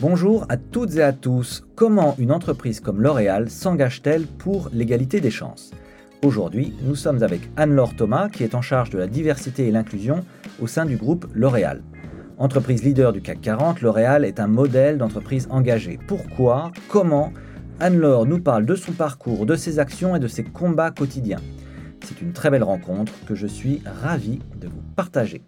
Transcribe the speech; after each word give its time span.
Bonjour 0.00 0.44
à 0.50 0.58
toutes 0.58 0.96
et 0.96 1.02
à 1.02 1.14
tous. 1.14 1.64
Comment 1.74 2.14
une 2.18 2.30
entreprise 2.30 2.80
comme 2.80 3.00
L'Oréal 3.00 3.48
s'engage-t-elle 3.48 4.26
pour 4.26 4.68
l'égalité 4.74 5.22
des 5.22 5.30
chances? 5.30 5.70
Aujourd'hui, 6.22 6.74
nous 6.82 6.96
sommes 6.96 7.22
avec 7.22 7.40
Anne-Laure 7.56 7.96
Thomas 7.96 8.28
qui 8.28 8.44
est 8.44 8.54
en 8.54 8.60
charge 8.60 8.90
de 8.90 8.98
la 8.98 9.06
diversité 9.06 9.68
et 9.68 9.70
l'inclusion 9.70 10.22
au 10.60 10.66
sein 10.66 10.84
du 10.84 10.98
groupe 10.98 11.26
L'Oréal. 11.32 11.82
Entreprise 12.42 12.82
leader 12.82 13.12
du 13.12 13.20
CAC 13.20 13.40
40, 13.40 13.82
L'Oréal 13.82 14.24
est 14.24 14.40
un 14.40 14.48
modèle 14.48 14.98
d'entreprise 14.98 15.46
engagée. 15.48 15.96
Pourquoi? 16.08 16.72
Comment? 16.88 17.32
Anne-Laure 17.78 18.26
nous 18.26 18.40
parle 18.40 18.66
de 18.66 18.74
son 18.74 18.90
parcours, 18.90 19.46
de 19.46 19.54
ses 19.54 19.78
actions 19.78 20.16
et 20.16 20.18
de 20.18 20.26
ses 20.26 20.42
combats 20.42 20.90
quotidiens. 20.90 21.38
C'est 22.04 22.20
une 22.20 22.32
très 22.32 22.50
belle 22.50 22.64
rencontre 22.64 23.12
que 23.28 23.36
je 23.36 23.46
suis 23.46 23.80
ravi 24.02 24.40
de 24.60 24.66
vous 24.66 24.82
partager. 24.96 25.42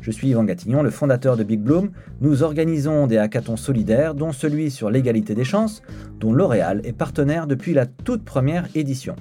Je 0.00 0.10
suis 0.10 0.28
Yvan 0.28 0.44
Gatignon, 0.44 0.82
le 0.82 0.88
fondateur 0.88 1.36
de 1.36 1.44
Big 1.44 1.60
Bloom. 1.60 1.90
Nous 2.22 2.42
organisons 2.42 3.06
des 3.06 3.18
hackathons 3.18 3.58
solidaires, 3.58 4.14
dont 4.14 4.32
celui 4.32 4.70
sur 4.70 4.88
l'égalité 4.88 5.34
des 5.34 5.44
chances, 5.44 5.82
dont 6.20 6.32
L'Oréal 6.32 6.80
est 6.84 6.94
partenaire 6.94 7.48
depuis 7.48 7.74
la 7.74 7.84
toute 7.84 8.24
première 8.24 8.66
édition. 8.74 9.14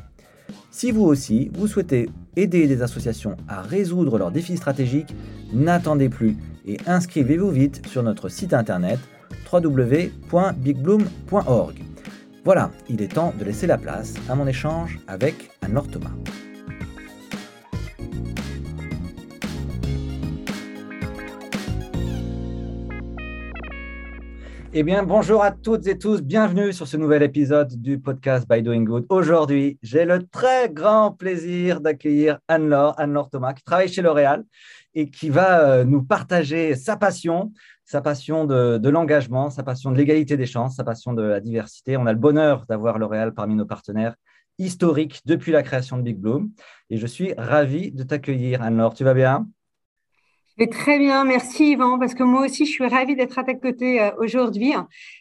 Si 0.71 0.91
vous 0.91 1.03
aussi, 1.03 1.51
vous 1.53 1.67
souhaitez 1.67 2.09
aider 2.37 2.65
des 2.67 2.81
associations 2.81 3.35
à 3.49 3.61
résoudre 3.61 4.17
leurs 4.17 4.31
défis 4.31 4.55
stratégiques, 4.55 5.13
n'attendez 5.51 6.07
plus 6.07 6.37
et 6.69 6.77
inscrivez-vous 6.85 7.49
vite 7.49 7.87
sur 7.87 8.03
notre 8.03 8.29
site 8.29 8.53
internet 8.53 8.99
www.bigbloom.org. 9.51 11.83
Voilà, 12.45 12.69
il 12.87 13.01
est 13.01 13.15
temps 13.15 13.33
de 13.37 13.43
laisser 13.43 13.65
la 13.65 13.79
place 13.79 14.13
à 14.29 14.35
mon 14.35 14.45
échange 14.45 14.99
avec 15.07 15.49
Anne-Laure 15.61 15.87
Thomas. 15.87 16.11
Eh 24.71 24.83
bien, 24.83 25.01
bonjour 25.01 25.43
à 25.43 25.49
toutes 25.49 25.87
et 25.87 25.97
tous, 25.97 26.21
bienvenue 26.21 26.73
sur 26.73 26.87
ce 26.87 26.95
nouvel 26.95 27.23
épisode 27.23 27.73
du 27.81 27.97
podcast 27.97 28.47
By 28.47 28.61
Doing 28.61 28.83
Good. 28.83 29.07
Aujourd'hui, 29.09 29.79
j'ai 29.81 30.05
le 30.05 30.27
très 30.27 30.69
grand 30.69 31.11
plaisir 31.11 31.81
d'accueillir 31.81 32.37
Anne-Laure, 32.47 32.93
Anne-Laure 32.99 33.31
Thomas, 33.31 33.53
qui 33.53 33.63
travaille 33.63 33.87
chez 33.87 34.03
L'Oréal 34.03 34.43
et 34.93 35.09
qui 35.09 35.29
va 35.29 35.61
euh, 35.61 35.83
nous 35.83 36.03
partager 36.03 36.75
sa 36.75 36.97
passion, 36.97 37.51
sa 37.85 38.01
passion 38.01 38.45
de, 38.45 38.89
l'engagement, 38.89 39.49
sa 39.49 39.63
passion 39.63 39.91
de 39.91 39.97
l'égalité 39.97 40.37
des 40.37 40.45
chances, 40.45 40.75
sa 40.75 40.83
passion 40.83 41.13
de 41.13 41.23
la 41.23 41.39
diversité. 41.39 41.97
On 41.97 42.05
a 42.05 42.13
le 42.13 42.19
bonheur 42.19 42.65
d'avoir 42.67 42.99
L'Oréal 42.99 43.33
parmi 43.33 43.55
nos 43.55 43.65
partenaires 43.65 44.15
historiques 44.57 45.21
depuis 45.25 45.51
la 45.51 45.63
création 45.63 45.97
de 45.97 46.03
Big 46.03 46.17
Bloom. 46.17 46.51
Et 46.89 46.97
je 46.97 47.07
suis 47.07 47.33
ravi 47.37 47.91
de 47.91 48.03
t'accueillir, 48.03 48.61
Anne-Laure. 48.61 48.93
Tu 48.93 49.03
vas 49.03 49.13
bien? 49.13 49.47
Très 50.67 50.99
bien, 50.99 51.23
merci 51.23 51.71
Yvan, 51.71 51.97
parce 51.97 52.13
que 52.13 52.23
moi 52.23 52.45
aussi, 52.45 52.65
je 52.65 52.71
suis 52.71 52.85
ravie 52.85 53.15
d'être 53.15 53.39
à 53.39 53.43
ta 53.45 53.53
côté 53.53 54.01
euh, 54.01 54.11
aujourd'hui. 54.17 54.73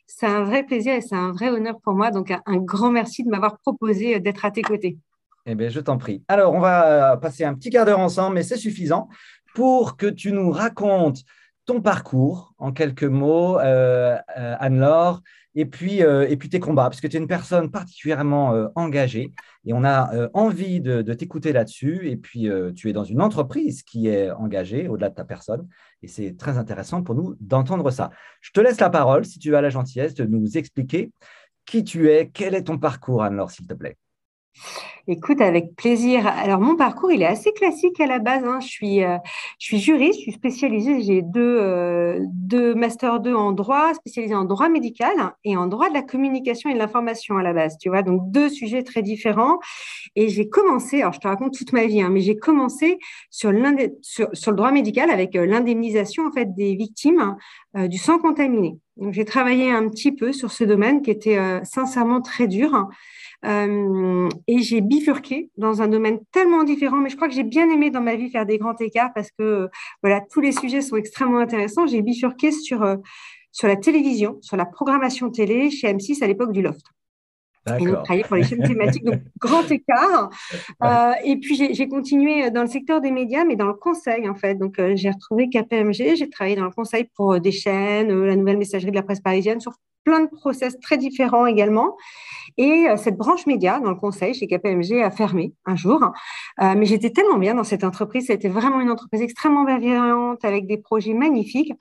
C'est 0.06 0.26
un 0.26 0.42
vrai 0.42 0.64
plaisir 0.64 0.94
et 0.94 1.00
c'est 1.00 1.14
un 1.14 1.30
vrai 1.30 1.48
honneur 1.48 1.78
pour 1.80 1.94
moi. 1.94 2.10
Donc, 2.10 2.32
un, 2.32 2.56
grand 2.56 2.90
merci 2.90 3.22
de 3.22 3.30
m'avoir 3.30 3.58
proposé 3.58 4.16
euh, 4.16 4.18
d'être 4.18 4.44
à 4.44 4.50
tes 4.50 4.62
côtés. 4.62 4.98
Eh 5.46 5.54
bien, 5.54 5.68
je 5.68 5.78
t'en 5.78 5.96
prie. 5.96 6.24
Alors, 6.26 6.52
on 6.52 6.60
va 6.60 7.16
passer 7.16 7.44
un 7.44 7.54
petit 7.54 7.70
quart 7.70 7.86
d'heure 7.86 8.00
ensemble, 8.00 8.34
mais 8.34 8.42
c'est 8.42 8.56
suffisant 8.56 9.08
pour 9.54 9.96
que 9.96 10.06
tu 10.06 10.32
nous 10.32 10.50
racontes 10.50 11.22
ton 11.66 11.80
parcours 11.80 12.54
en 12.58 12.72
quelques 12.72 13.04
mots, 13.04 13.58
euh, 13.58 14.16
Anne-Laure, 14.36 15.22
et 15.54 15.66
puis, 15.66 15.98
et 16.00 16.36
puis 16.36 16.48
tes 16.48 16.60
combats, 16.60 16.84
parce 16.84 17.00
que 17.00 17.08
tu 17.08 17.16
es 17.16 17.18
une 17.18 17.26
personne 17.26 17.70
particulièrement 17.70 18.70
engagée 18.76 19.32
et 19.68 19.74
on 19.74 19.84
a 19.84 20.14
euh, 20.14 20.30
envie 20.32 20.80
de, 20.80 21.02
t'écouter 21.12 21.52
là-dessus. 21.52 22.08
Et 22.08 22.16
puis, 22.16 22.48
euh, 22.48 22.72
tu 22.72 22.88
es 22.88 22.94
dans 22.94 23.04
une 23.04 23.20
entreprise 23.20 23.82
qui 23.82 24.08
est 24.08 24.30
engagée 24.30 24.88
au-delà 24.88 25.10
de 25.10 25.14
ta 25.14 25.24
personne. 25.24 25.68
Et 26.02 26.08
c'est 26.08 26.38
très 26.38 26.56
intéressant 26.56 27.02
pour 27.02 27.14
nous 27.14 27.36
d'entendre 27.38 27.90
ça. 27.90 28.10
Je 28.40 28.50
te 28.50 28.60
laisse 28.60 28.80
la 28.80 28.88
parole, 28.88 29.26
si 29.26 29.38
tu 29.38 29.54
as 29.54 29.60
la 29.60 29.68
gentillesse, 29.68 30.14
de 30.14 30.24
nous 30.24 30.56
expliquer 30.56 31.12
qui 31.66 31.84
tu 31.84 32.10
es, 32.10 32.30
quel 32.30 32.54
est 32.54 32.64
ton 32.64 32.78
parcours, 32.78 33.22
Anne-Laure, 33.22 33.50
s'il 33.50 33.66
te 33.66 33.74
plaît? 33.74 33.98
Écoute, 35.10 35.40
avec 35.40 35.74
plaisir. 35.74 36.26
Alors, 36.26 36.60
mon 36.60 36.76
parcours, 36.76 37.10
il 37.10 37.22
est 37.22 37.26
assez 37.26 37.50
classique 37.52 37.98
à 37.98 38.06
la 38.06 38.18
base. 38.18 38.44
Hein. 38.44 38.60
Je, 38.60 38.66
suis, 38.66 39.02
euh, 39.02 39.16
je 39.58 39.64
suis 39.64 39.78
juriste, 39.78 40.18
je 40.18 40.24
suis 40.24 40.32
spécialisée. 40.32 41.00
J'ai 41.00 41.22
deux, 41.22 41.40
euh, 41.62 42.18
deux 42.30 42.74
Master 42.74 43.18
2 43.18 43.34
en 43.34 43.52
droit, 43.52 43.94
spécialisée 43.94 44.34
en 44.34 44.44
droit 44.44 44.68
médical 44.68 45.14
et 45.44 45.56
en 45.56 45.66
droit 45.66 45.88
de 45.88 45.94
la 45.94 46.02
communication 46.02 46.68
et 46.68 46.74
de 46.74 46.78
l'information 46.78 47.38
à 47.38 47.42
la 47.42 47.54
base. 47.54 47.78
Tu 47.80 47.88
vois, 47.88 48.02
donc 48.02 48.30
deux 48.30 48.50
sujets 48.50 48.82
très 48.82 49.00
différents. 49.00 49.60
Et 50.14 50.28
j'ai 50.28 50.50
commencé, 50.50 51.00
alors 51.00 51.14
je 51.14 51.20
te 51.20 51.28
raconte 51.28 51.54
toute 51.54 51.72
ma 51.72 51.86
vie, 51.86 52.02
hein, 52.02 52.10
mais 52.10 52.20
j'ai 52.20 52.36
commencé 52.36 52.98
sur, 53.30 53.50
sur, 54.02 54.28
sur, 54.34 54.50
le 54.50 54.56
droit 54.58 54.72
médical 54.72 55.08
avec 55.08 55.36
euh, 55.36 55.46
l'indemnisation 55.46 56.26
en 56.26 56.32
fait, 56.32 56.54
des 56.54 56.74
victimes 56.74 57.34
du 57.74 57.96
sang 57.96 58.18
contaminé. 58.18 58.76
Donc, 58.96 59.12
j'ai 59.12 59.24
travaillé 59.24 59.70
un 59.70 59.88
petit 59.88 60.12
peu 60.12 60.32
sur 60.32 60.50
ce 60.50 60.64
domaine 60.64 61.00
qui 61.00 61.10
était 61.10 61.38
sincèrement 61.62 62.20
très 62.20 62.48
dur. 62.48 62.88
Euh, 63.44 64.28
et 64.48 64.58
j'ai 64.58 64.80
bifurqué 64.80 65.50
dans 65.56 65.80
un 65.80 65.88
domaine 65.88 66.18
tellement 66.32 66.64
différent, 66.64 66.96
mais 66.96 67.08
je 67.08 67.16
crois 67.16 67.28
que 67.28 67.34
j'ai 67.34 67.44
bien 67.44 67.70
aimé 67.70 67.90
dans 67.90 68.00
ma 68.00 68.16
vie 68.16 68.30
faire 68.30 68.46
des 68.46 68.58
grands 68.58 68.76
écarts 68.76 69.12
parce 69.14 69.30
que 69.30 69.68
voilà, 70.02 70.20
tous 70.20 70.40
les 70.40 70.52
sujets 70.52 70.80
sont 70.80 70.96
extrêmement 70.96 71.38
intéressants. 71.38 71.86
J'ai 71.86 72.02
bifurqué 72.02 72.50
sur, 72.50 72.82
euh, 72.82 72.96
sur 73.52 73.68
la 73.68 73.76
télévision, 73.76 74.38
sur 74.40 74.56
la 74.56 74.66
programmation 74.66 75.30
télé 75.30 75.70
chez 75.70 75.92
M6 75.92 76.22
à 76.22 76.26
l'époque 76.26 76.52
du 76.52 76.62
Loft. 76.62 76.84
Et 77.78 77.84
donc, 77.84 78.02
travaillé 78.02 78.22
pour 78.22 78.36
les 78.36 78.44
chaînes 78.44 78.62
thématiques, 78.62 79.04
donc 79.04 79.20
grand 79.38 79.70
écart. 79.70 80.30
Euh, 80.82 81.12
et 81.22 81.36
puis, 81.36 81.54
j'ai 81.54 81.88
continué 81.88 82.50
dans 82.50 82.62
le 82.62 82.68
secteur 82.68 83.02
des 83.02 83.10
médias, 83.10 83.44
mais 83.44 83.56
dans 83.56 83.66
le 83.66 83.74
conseil, 83.74 84.26
en 84.26 84.34
fait. 84.34 84.54
Donc, 84.54 84.80
j'ai 84.94 85.10
retrouvé 85.10 85.50
KPMG, 85.50 86.16
j'ai 86.16 86.30
travaillé 86.30 86.56
dans 86.56 86.64
le 86.64 86.70
conseil 86.70 87.10
pour 87.14 87.38
des 87.38 87.52
chaînes, 87.52 88.08
la 88.08 88.36
nouvelle 88.36 88.56
messagerie 88.56 88.90
de 88.90 88.96
la 88.96 89.02
presse 89.02 89.20
parisienne, 89.20 89.60
sur 89.60 89.74
plein 90.08 90.20
de 90.20 90.30
process 90.30 90.80
très 90.80 90.96
différents 90.96 91.44
également. 91.44 91.96
Et 92.56 92.88
euh, 92.88 92.96
cette 92.96 93.18
branche 93.18 93.46
média 93.46 93.78
dans 93.78 93.90
le 93.90 93.96
conseil 93.96 94.32
chez 94.32 94.46
KPMG 94.46 95.02
a 95.02 95.10
fermé 95.10 95.52
un 95.66 95.76
jour. 95.76 96.00
Euh, 96.62 96.74
mais 96.76 96.86
j'étais 96.86 97.10
tellement 97.10 97.36
bien 97.36 97.54
dans 97.54 97.64
cette 97.64 97.84
entreprise. 97.84 98.26
C'était 98.28 98.48
vraiment 98.48 98.80
une 98.80 98.90
entreprise 98.90 99.20
extrêmement 99.20 99.64
bienveillante 99.64 100.42
avec 100.46 100.66
des 100.66 100.78
projets 100.78 101.12
magnifiques 101.12 101.72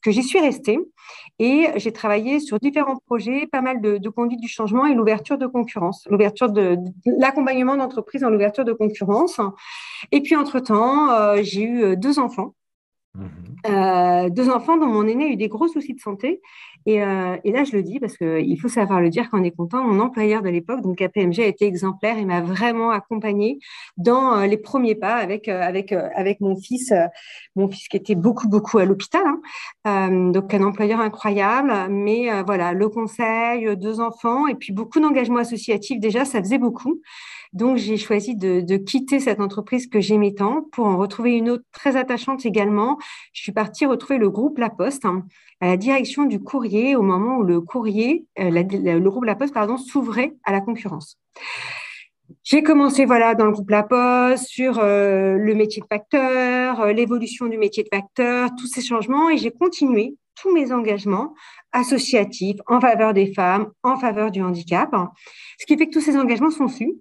que 0.00 0.12
j'y 0.12 0.22
suis 0.22 0.38
restée. 0.38 0.78
Et 1.40 1.66
j'ai 1.76 1.92
travaillé 1.92 2.38
sur 2.38 2.60
différents 2.60 2.98
projets, 3.06 3.48
pas 3.50 3.62
mal 3.62 3.80
de, 3.80 4.08
conduite 4.08 4.40
du 4.40 4.48
changement 4.48 4.86
et 4.86 4.94
l'ouverture 4.94 5.38
de 5.38 5.46
concurrence, 5.48 6.06
l'ouverture 6.08 6.50
de, 6.50 6.76
l'accompagnement 7.18 7.76
d'entreprise 7.76 8.20
dans 8.20 8.30
l'ouverture 8.30 8.64
de 8.64 8.72
concurrence. 8.72 9.40
Et 10.12 10.20
puis, 10.20 10.36
entre-temps, 10.36 11.10
euh, 11.10 11.38
j'ai 11.42 11.64
eu 11.64 11.96
deux 11.96 12.20
enfants. 12.20 12.54
Mmh. 13.14 14.30
deux 14.30 14.48
enfants 14.48 14.78
dont 14.78 14.86
mon 14.86 15.06
aîné 15.06 15.24
a 15.26 15.28
eu 15.28 15.36
des 15.36 15.48
gros 15.48 15.68
soucis 15.68 15.92
de 15.92 16.00
santé 16.00 16.40
euh, 16.88 17.36
et, 17.44 17.52
là, 17.52 17.64
je 17.64 17.72
le 17.72 17.82
dis 17.82 18.00
parce 18.00 18.16
qu'il 18.16 18.60
faut 18.60 18.68
savoir 18.68 19.00
le 19.00 19.08
dire 19.08 19.28
quand 19.30 19.40
on 19.40 19.44
est 19.44 19.50
content. 19.50 19.84
Mon 19.84 20.00
employeur 20.00 20.42
de 20.42 20.48
l'époque, 20.48 20.82
donc 20.82 20.98
KPMG, 20.98 21.40
a 21.40 21.46
été 21.46 21.66
exemplaire 21.66 22.18
et 22.18 22.24
m'a 22.24 22.40
vraiment 22.40 22.90
accompagné 22.90 23.58
dans 23.96 24.36
euh, 24.36 24.46
les 24.46 24.56
premiers 24.56 24.94
pas 24.94 25.14
avec, 25.14 25.48
euh, 25.48 25.60
avec, 25.60 25.92
avec 25.92 26.40
mon 26.40 26.56
fils, 26.56 26.92
mon 27.56 27.68
fils 27.68 27.88
qui 27.88 27.96
était 27.96 28.14
beaucoup, 28.14 28.48
beaucoup 28.48 28.78
à 28.78 28.84
l'hôpital. 28.84 29.22
Hein. 29.84 30.30
donc, 30.32 30.52
un 30.54 30.62
employeur 30.62 31.00
incroyable. 31.00 31.72
Mais 31.90 32.42
voilà, 32.44 32.72
le 32.72 32.88
conseil, 32.88 33.76
deux 33.76 34.00
enfants 34.00 34.46
et 34.46 34.54
puis 34.54 34.72
beaucoup 34.72 35.00
d'engagement 35.00 35.38
associatif. 35.38 36.00
Déjà, 36.00 36.24
ça 36.24 36.40
faisait 36.40 36.58
beaucoup. 36.58 37.00
Donc, 37.52 37.76
j'ai 37.76 37.98
choisi 37.98 38.34
de, 38.34 38.76
quitter 38.78 39.20
cette 39.20 39.40
entreprise 39.40 39.86
que 39.86 40.00
j'aimais 40.00 40.32
tant 40.32 40.62
pour 40.72 40.86
en 40.86 40.96
retrouver 40.96 41.32
une 41.32 41.50
autre 41.50 41.64
très 41.70 41.96
attachante 41.96 42.46
également. 42.46 42.98
Je 43.34 43.42
suis 43.42 43.52
partie 43.52 43.84
retrouver 43.84 44.18
le 44.18 44.30
groupe 44.30 44.58
La 44.58 44.70
Poste 44.70 45.04
hein, 45.04 45.26
à 45.60 45.66
la 45.66 45.76
direction 45.76 46.24
du 46.24 46.40
courrier 46.40 46.71
au 46.96 47.02
moment 47.02 47.36
où 47.38 47.42
le 47.42 47.60
courrier, 47.60 48.26
euh, 48.38 48.50
le 48.50 49.10
groupe 49.10 49.24
La 49.24 49.34
Poste, 49.34 49.54
pardon, 49.54 49.76
s'ouvrait 49.76 50.34
à 50.44 50.52
la 50.52 50.60
concurrence. 50.60 51.18
J'ai 52.44 52.62
commencé 52.62 53.04
voilà 53.04 53.34
dans 53.34 53.46
le 53.46 53.52
groupe 53.52 53.70
La 53.70 53.82
Poste 53.82 54.46
sur 54.46 54.78
euh, 54.78 55.36
le 55.36 55.54
métier 55.54 55.82
de 55.82 55.86
facteur, 55.86 56.80
euh, 56.80 56.92
l'évolution 56.92 57.46
du 57.46 57.58
métier 57.58 57.82
de 57.82 57.88
facteur, 57.92 58.50
tous 58.58 58.66
ces 58.66 58.80
changements 58.80 59.28
et 59.28 59.36
j'ai 59.36 59.50
continué 59.50 60.16
tous 60.40 60.52
mes 60.52 60.72
engagements 60.72 61.34
associatifs 61.72 62.56
en 62.66 62.80
faveur 62.80 63.12
des 63.12 63.32
femmes, 63.32 63.70
en 63.82 63.96
faveur 63.96 64.30
du 64.30 64.42
handicap. 64.42 64.90
Ce 65.58 65.66
qui 65.66 65.76
fait 65.76 65.86
que 65.86 65.92
tous 65.92 66.00
ces 66.00 66.16
engagements 66.16 66.50
sont 66.50 66.68
sus 66.68 66.92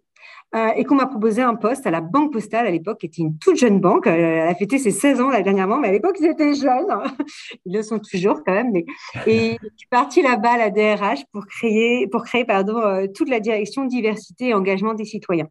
euh, 0.53 0.67
et 0.75 0.83
qu'on 0.83 0.95
m'a 0.95 1.05
proposé 1.05 1.41
un 1.41 1.55
poste 1.55 1.87
à 1.87 1.91
la 1.91 2.01
Banque 2.01 2.33
Postale 2.33 2.67
à 2.67 2.71
l'époque, 2.71 2.99
qui 2.99 3.05
était 3.05 3.21
une 3.21 3.37
toute 3.37 3.57
jeune 3.57 3.79
banque. 3.79 4.05
Euh, 4.07 4.11
elle 4.11 4.49
a 4.49 4.55
fêté 4.55 4.79
ses 4.79 4.91
16 4.91 5.21
ans 5.21 5.29
là, 5.29 5.41
dernièrement, 5.41 5.79
mais 5.79 5.87
à 5.87 5.91
l'époque, 5.93 6.17
ils 6.19 6.25
étaient 6.25 6.53
jeunes. 6.53 6.87
Ils 7.65 7.73
le 7.73 7.81
sont 7.81 7.99
toujours 7.99 8.43
quand 8.45 8.53
même. 8.53 8.71
Mais... 8.71 8.85
Et 9.27 9.57
je 9.61 9.67
suis 9.77 9.87
partie 9.89 10.21
là-bas 10.21 10.51
à 10.51 10.57
la 10.57 10.69
DRH 10.69 11.23
pour 11.31 11.45
créer, 11.47 12.05
pour 12.07 12.25
créer 12.25 12.43
pardon, 12.43 12.77
euh, 12.79 13.07
toute 13.07 13.29
la 13.29 13.39
direction 13.39 13.85
diversité 13.85 14.49
et 14.49 14.53
engagement 14.53 14.93
des 14.93 15.05
citoyens. 15.05 15.47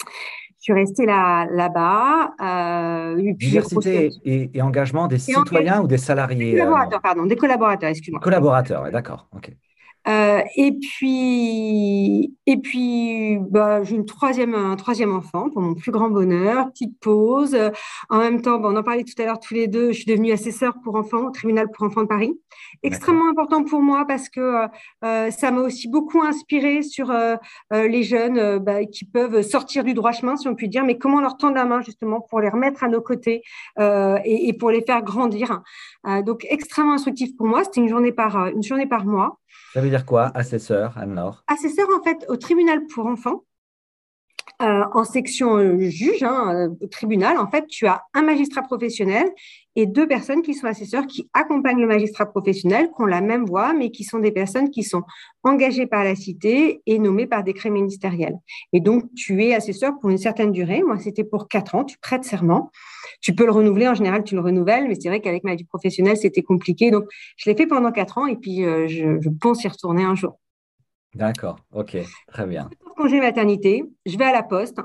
Je 0.00 0.72
suis 0.72 0.72
restée 0.72 1.06
là, 1.06 1.46
là-bas. 1.50 2.34
diversité 3.34 4.10
et, 4.24 4.62
engagement 4.62 5.06
des 5.06 5.18
citoyens 5.18 5.82
ou 5.82 5.86
des 5.86 5.98
salariés 5.98 6.52
Des 6.52 6.58
collaborateurs, 6.58 7.00
pardon, 7.00 7.26
des 7.26 7.36
collaborateurs, 7.36 7.90
excuse-moi. 7.90 8.20
Collaborateurs, 8.20 8.90
d'accord. 8.90 9.28
ok. 9.36 9.52
Euh, 10.06 10.42
et 10.56 10.72
puis, 10.72 12.36
et 12.46 12.56
puis 12.58 13.38
bah, 13.40 13.82
j'ai 13.82 13.96
une 13.96 14.04
troisième, 14.04 14.54
un 14.54 14.76
troisième 14.76 15.14
enfant 15.14 15.48
pour 15.48 15.62
mon 15.62 15.74
plus 15.74 15.92
grand 15.92 16.10
bonheur, 16.10 16.70
petite 16.70 16.98
pause. 17.00 17.56
En 18.10 18.18
même 18.18 18.42
temps, 18.42 18.60
on 18.62 18.76
en 18.76 18.82
parlait 18.82 19.04
tout 19.04 19.20
à 19.22 19.24
l'heure 19.24 19.40
tous 19.40 19.54
les 19.54 19.66
deux, 19.66 19.92
je 19.92 19.98
suis 19.98 20.04
devenue 20.04 20.32
assesseur 20.32 20.74
pour 20.82 20.96
enfants 20.96 21.26
au 21.26 21.30
tribunal 21.30 21.68
pour 21.72 21.86
enfants 21.86 22.02
de 22.02 22.08
Paris. 22.08 22.38
Extrêmement 22.82 23.30
important 23.30 23.64
pour 23.64 23.80
moi 23.80 24.04
parce 24.06 24.28
que 24.28 24.66
euh, 25.04 25.30
ça 25.30 25.50
m'a 25.50 25.62
aussi 25.62 25.88
beaucoup 25.88 26.22
inspiré 26.22 26.82
sur 26.82 27.10
euh, 27.10 27.36
les 27.72 28.02
jeunes 28.02 28.58
bah, 28.58 28.84
qui 28.84 29.06
peuvent 29.06 29.40
sortir 29.42 29.84
du 29.84 29.94
droit 29.94 30.12
chemin, 30.12 30.36
si 30.36 30.48
on 30.48 30.54
peut 30.54 30.66
dire, 30.66 30.84
mais 30.84 30.98
comment 30.98 31.20
leur 31.20 31.38
tendre 31.38 31.54
la 31.54 31.64
main 31.64 31.80
justement 31.80 32.20
pour 32.20 32.40
les 32.40 32.50
remettre 32.50 32.84
à 32.84 32.88
nos 32.88 33.00
côtés 33.00 33.42
et, 33.78 34.48
et, 34.48 34.52
pour 34.52 34.70
les 34.70 34.82
faire 34.82 35.02
grandir. 35.02 35.62
donc, 36.24 36.46
extrêmement 36.48 36.94
instructif 36.94 37.36
pour 37.36 37.46
moi. 37.46 37.64
C'était 37.64 37.80
une 37.80 37.88
journée 37.88 38.12
par, 38.12 38.48
une 38.48 38.62
journée 38.62 38.86
par 38.86 39.04
mois. 39.04 39.38
Ça 39.72 39.80
veut 39.80 39.90
dire 39.90 40.06
quoi, 40.06 40.30
assesseur, 40.34 40.96
Anne-Laure? 40.98 41.44
Assesseur, 41.46 41.88
en 41.98 42.02
fait, 42.02 42.24
au 42.28 42.36
tribunal 42.36 42.86
pour 42.86 43.06
enfants. 43.06 43.44
Euh, 44.62 44.84
en 44.92 45.02
section 45.02 45.56
euh, 45.56 45.80
juge, 45.90 46.22
hein, 46.22 46.68
euh, 46.82 46.86
tribunal, 46.86 47.38
en 47.38 47.50
fait, 47.50 47.66
tu 47.66 47.88
as 47.88 48.02
un 48.14 48.22
magistrat 48.22 48.62
professionnel 48.62 49.26
et 49.74 49.84
deux 49.84 50.06
personnes 50.06 50.42
qui 50.42 50.54
sont 50.54 50.68
assesseurs, 50.68 51.08
qui 51.08 51.28
accompagnent 51.34 51.80
le 51.80 51.88
magistrat 51.88 52.26
professionnel, 52.26 52.86
qui 52.86 53.02
ont 53.02 53.06
la 53.06 53.20
même 53.20 53.46
voix, 53.46 53.72
mais 53.72 53.90
qui 53.90 54.04
sont 54.04 54.20
des 54.20 54.30
personnes 54.30 54.70
qui 54.70 54.84
sont 54.84 55.02
engagées 55.42 55.86
par 55.86 56.04
la 56.04 56.14
cité 56.14 56.82
et 56.86 57.00
nommées 57.00 57.26
par 57.26 57.42
décret 57.42 57.68
ministériel. 57.68 58.38
Et 58.72 58.78
donc, 58.78 59.12
tu 59.16 59.42
es 59.42 59.54
assesseur 59.54 59.98
pour 60.00 60.10
une 60.10 60.18
certaine 60.18 60.52
durée. 60.52 60.84
Moi, 60.84 60.98
c'était 61.00 61.24
pour 61.24 61.48
quatre 61.48 61.74
ans. 61.74 61.82
Tu 61.84 61.98
prêtes 61.98 62.22
serment. 62.22 62.70
Tu 63.20 63.34
peux 63.34 63.46
le 63.46 63.52
renouveler. 63.52 63.88
En 63.88 63.94
général, 63.94 64.22
tu 64.22 64.36
le 64.36 64.40
renouvelles, 64.40 64.86
mais 64.86 64.94
c'est 64.94 65.08
vrai 65.08 65.20
qu'avec 65.20 65.42
ma 65.42 65.56
vie 65.56 65.64
professionnelle, 65.64 66.16
c'était 66.16 66.42
compliqué. 66.42 66.92
Donc, 66.92 67.06
je 67.36 67.50
l'ai 67.50 67.56
fait 67.56 67.66
pendant 67.66 67.90
quatre 67.90 68.18
ans 68.18 68.26
et 68.26 68.36
puis 68.36 68.62
je, 68.62 69.18
je 69.20 69.28
pense 69.40 69.64
y 69.64 69.68
retourner 69.68 70.04
un 70.04 70.14
jour. 70.14 70.38
D'accord, 71.14 71.56
ok, 71.72 71.96
très 72.28 72.46
bien. 72.46 72.68
Congé 72.96 73.20
maternité, 73.20 73.84
je 74.06 74.16
vais 74.16 74.24
à 74.24 74.32
la 74.32 74.42
poste, 74.42 74.80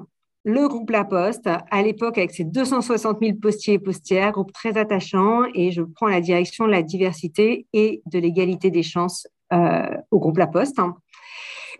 le 0.46 0.68
groupe 0.70 0.90
La 0.90 1.04
Poste, 1.04 1.48
à 1.48 1.81
l'époque 1.81 2.18
avec 2.18 2.31
ses 2.31 2.46
260 2.46 3.18
000 3.22 3.38
postiers 3.42 3.74
et 3.74 3.80
postières, 3.80 4.31
groupe 4.31 4.54
très 4.54 4.78
attachant, 4.78 5.44
et 5.54 5.72
je 5.72 5.81
prends 5.81 6.08
la 6.08 6.22
direction 6.22 6.66
de 6.66 6.72
la 6.72 6.81
diversité 6.81 7.68
et 7.74 8.02
de 8.06 8.20
l'égalité 8.20 8.72
des 8.72 8.84
chances 8.84 9.28
euh, 9.52 9.90
au 10.12 10.20
groupe 10.20 10.38
La 10.38 10.48
Poste. 10.48 10.80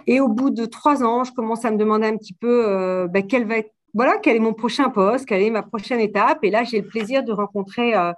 Et 0.07 0.19
au 0.19 0.28
bout 0.28 0.50
de 0.50 0.66
trois 0.66 1.04
ans, 1.04 1.24
je 1.24 1.31
commence 1.31 1.63
à 1.63 1.72
me 1.72 1.78
demander 1.78 2.07
un 2.07 2.18
petit 2.18 2.34
peu 2.34 2.68
euh, 2.68 3.07
ben, 3.07 3.25
quel 3.25 3.48
va 3.48 3.57
être 3.57 3.74
voilà, 3.96 4.19
quel 4.22 4.36
est 4.36 4.40
mon 4.40 4.54
prochain 4.54 4.92
poste, 4.92 5.25
quelle 5.25 5.42
est 5.42 5.50
ma 5.50 5.63
prochaine 5.63 6.00
étape. 6.00 6.44
Et 6.44 6.51
là, 6.51 6.63
j'ai 6.63 6.80
le 6.81 6.88
plaisir 6.88 7.24
de 7.24 7.31
rencontrer 7.31 7.96
euh, 7.96 8.13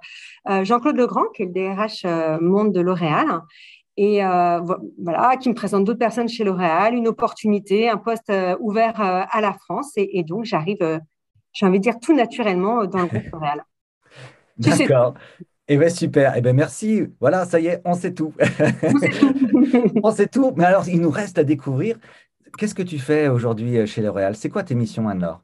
Jean-Claude 0.64 0.98
Legrand, 0.98 1.24
qui 1.34 1.44
est 1.44 1.46
le 1.46 1.52
DRH 1.52 2.04
monde 2.42 2.74
de 2.74 2.80
L'Oréal, 2.82 3.40
et 3.96 4.24
euh, 4.24 4.60
voilà, 5.02 5.36
qui 5.36 5.48
me 5.48 5.54
présente 5.54 5.84
d'autres 5.84 5.98
personnes 5.98 6.28
chez 6.28 6.44
L'Oréal, 6.44 6.94
une 6.94 7.08
opportunité, 7.08 7.90
un 7.90 7.98
poste 7.98 8.30
euh, 8.30 8.56
ouvert 8.60 9.00
euh, 9.00 9.24
à 9.30 9.40
la 9.40 9.52
France. 9.52 9.92
Et, 9.96 10.24
donc, 10.24 10.44
j'arrive, 10.44 11.00
j'ai 11.52 11.66
envie 11.66 11.78
de 11.78 11.82
dire, 11.82 12.00
tout 12.00 12.14
naturellement 12.14 12.86
dans 12.86 13.00
le 13.00 13.06
groupe 13.06 13.30
L'Oréal. 13.32 13.64
D'accord. 14.58 15.14
Eh 15.68 15.76
bien, 15.76 15.88
super. 15.88 16.34
Eh 16.36 16.40
bien, 16.40 16.52
merci. 16.54 17.02
Voilà, 17.20 17.44
ça 17.44 17.60
y 17.60 17.66
est, 17.66 17.82
on 17.84 17.94
sait 17.94 18.14
tout. 18.14 18.32
On 18.82 18.98
sait 18.98 19.10
tout. 19.10 19.34
on 20.02 20.10
sait 20.10 20.26
tout. 20.26 20.52
Mais 20.56 20.64
alors, 20.64 20.88
il 20.88 21.00
nous 21.00 21.10
reste 21.10 21.38
à 21.38 21.44
découvrir. 21.44 21.98
Qu'est-ce 22.58 22.74
que 22.74 22.82
tu 22.82 22.98
fais 22.98 23.28
aujourd'hui 23.28 23.86
chez 23.86 24.02
L'Oréal? 24.02 24.36
C'est 24.36 24.50
quoi 24.50 24.62
tes 24.62 24.74
missions, 24.74 25.08
Anne-Laure? 25.08 25.42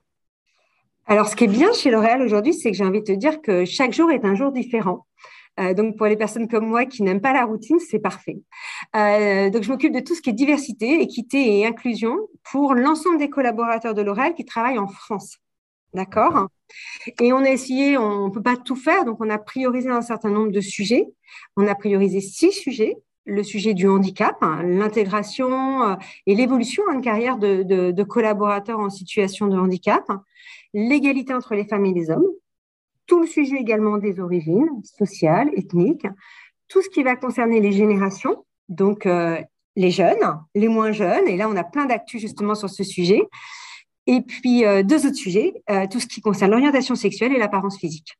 Alors, 1.06 1.28
ce 1.28 1.36
qui 1.36 1.44
est 1.44 1.48
bien 1.48 1.72
chez 1.72 1.90
L'Oréal 1.90 2.22
aujourd'hui, 2.22 2.52
c'est 2.52 2.70
que 2.70 2.76
j'ai 2.76 2.84
envie 2.84 3.00
de 3.00 3.06
te 3.06 3.12
dire 3.12 3.40
que 3.40 3.64
chaque 3.64 3.92
jour 3.92 4.10
est 4.10 4.24
un 4.24 4.34
jour 4.34 4.52
différent. 4.52 5.06
Euh, 5.58 5.74
donc, 5.74 5.96
pour 5.96 6.06
les 6.06 6.16
personnes 6.16 6.48
comme 6.48 6.66
moi 6.66 6.84
qui 6.84 7.02
n'aiment 7.02 7.20
pas 7.20 7.32
la 7.32 7.44
routine, 7.44 7.78
c'est 7.78 7.98
parfait. 7.98 8.38
Euh, 8.96 9.50
donc, 9.50 9.62
je 9.62 9.70
m'occupe 9.70 9.92
de 9.92 10.00
tout 10.00 10.14
ce 10.14 10.22
qui 10.22 10.30
est 10.30 10.34
diversité, 10.34 11.00
équité 11.00 11.58
et 11.58 11.66
inclusion 11.66 12.16
pour 12.50 12.74
l'ensemble 12.74 13.18
des 13.18 13.30
collaborateurs 13.30 13.94
de 13.94 14.02
L'Oréal 14.02 14.34
qui 14.34 14.44
travaillent 14.44 14.78
en 14.78 14.88
France. 14.88 15.38
D'accord? 15.94 16.48
Et 17.20 17.32
on 17.32 17.38
a 17.38 17.50
essayé, 17.50 17.96
on 17.96 18.26
ne 18.26 18.30
peut 18.30 18.42
pas 18.42 18.56
tout 18.56 18.76
faire, 18.76 19.04
donc 19.04 19.18
on 19.20 19.30
a 19.30 19.38
priorisé 19.38 19.88
un 19.88 20.02
certain 20.02 20.30
nombre 20.30 20.52
de 20.52 20.60
sujets. 20.60 21.08
On 21.56 21.66
a 21.66 21.74
priorisé 21.74 22.20
six 22.20 22.52
sujets 22.52 22.96
le 23.28 23.42
sujet 23.42 23.74
du 23.74 23.86
handicap, 23.86 24.36
hein, 24.40 24.62
l'intégration 24.64 25.82
euh, 25.82 25.96
et 26.26 26.34
l'évolution 26.34 26.82
de 26.94 27.00
carrière 27.00 27.36
de, 27.36 27.62
de, 27.62 28.02
collaborateurs 28.02 28.78
en 28.78 28.88
situation 28.88 29.48
de 29.48 29.58
handicap, 29.58 30.04
l'égalité 30.72 31.34
entre 31.34 31.54
les 31.54 31.66
femmes 31.66 31.84
et 31.84 31.92
les 31.92 32.10
hommes, 32.10 32.26
tout 33.08 33.20
le 33.22 33.26
sujet 33.26 33.56
également 33.56 33.98
des 33.98 34.20
origines 34.20 34.68
sociales, 34.84 35.50
ethniques, 35.56 36.06
tout 36.68 36.82
ce 36.82 36.90
qui 36.90 37.02
va 37.02 37.16
concerner 37.16 37.58
les 37.58 37.72
générations, 37.72 38.44
donc 38.68 39.06
euh, 39.06 39.40
les 39.74 39.90
jeunes, 39.90 40.38
les 40.54 40.68
moins 40.68 40.92
jeunes, 40.92 41.26
et 41.26 41.36
là 41.36 41.48
on 41.48 41.56
a 41.56 41.64
plein 41.64 41.86
d'actu 41.86 42.20
justement 42.20 42.54
sur 42.54 42.70
ce 42.70 42.84
sujet. 42.84 43.22
Et 44.06 44.20
puis 44.20 44.64
euh, 44.64 44.82
deux 44.82 45.06
autres 45.06 45.16
sujets, 45.16 45.54
euh, 45.70 45.86
tout 45.90 45.98
ce 45.98 46.06
qui 46.06 46.20
concerne 46.20 46.52
l'orientation 46.52 46.94
sexuelle 46.94 47.32
et 47.32 47.38
l'apparence 47.38 47.78
physique. 47.78 48.16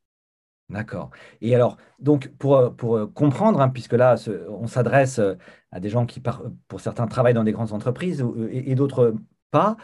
D'accord. 0.69 1.09
Et 1.41 1.55
alors, 1.55 1.77
donc, 1.97 2.27
pour, 2.37 2.75
pour 2.75 3.11
comprendre, 3.15 3.59
hein, 3.59 3.69
puisque 3.69 3.93
là, 3.93 4.15
on 4.49 4.67
s'adresse 4.67 5.19
à 5.71 5.79
des 5.79 5.89
gens 5.89 6.05
qui, 6.05 6.21
pour 6.67 6.79
certains, 6.79 7.07
travaillent 7.07 7.33
dans 7.33 7.43
des 7.43 7.51
grandes 7.51 7.73
entreprises 7.73 8.23
et, 8.51 8.71
et 8.71 8.75
d'autres 8.75 9.15
pas, 9.49 9.77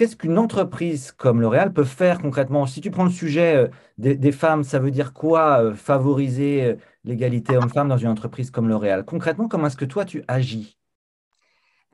qu'est-ce 0.00 0.16
qu'une 0.16 0.38
entreprise 0.38 1.12
comme 1.12 1.42
L'Oréal 1.42 1.74
peut 1.74 1.84
faire 1.84 2.22
concrètement? 2.22 2.64
Si 2.64 2.80
tu 2.80 2.90
prends 2.90 3.04
le 3.04 3.10
sujet 3.10 3.54
euh, 3.54 3.68
des, 3.98 4.32
femmes, 4.32 4.64
ça 4.64 4.78
veut 4.78 4.90
dire 4.90 5.12
quoi 5.12 5.62
euh, 5.62 5.74
favoriser 5.74 6.64
euh, 6.64 6.74
l'égalité 7.04 7.54
homme-femme 7.58 7.88
dans 7.88 7.98
une 7.98 8.08
entreprise 8.08 8.50
comme 8.50 8.66
L'Oréal? 8.66 9.04
Concrètement, 9.04 9.46
comment 9.46 9.66
est-ce 9.66 9.76
que 9.76 9.84
toi, 9.84 10.06
tu 10.06 10.24
agis? 10.26 10.78